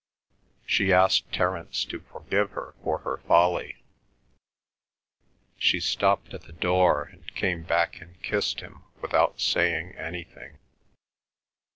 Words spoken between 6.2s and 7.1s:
at the door